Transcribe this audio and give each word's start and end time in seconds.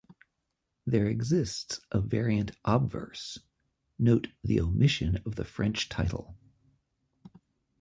There 0.87 1.05
exists 1.05 1.79
a 1.91 1.99
variant 2.01 2.53
obverse:- 2.65 3.37
note 3.99 4.29
the 4.43 4.59
omission 4.59 5.17
of 5.27 5.35
the 5.35 5.45
French 5.45 5.89
title. 5.89 6.35